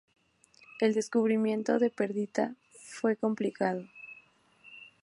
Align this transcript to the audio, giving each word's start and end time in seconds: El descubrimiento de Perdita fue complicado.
El 0.79 0.95
descubrimiento 0.95 1.77
de 1.77 1.91
Perdita 1.91 2.55
fue 2.89 3.15
complicado. 3.15 3.83